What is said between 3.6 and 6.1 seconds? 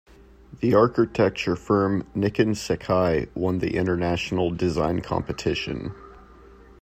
international design competition.